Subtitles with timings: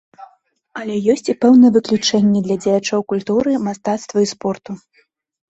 [0.79, 4.71] Але ёсць і пэўныя выключэнні для дзеячоў культуры, мастацтва і спорту.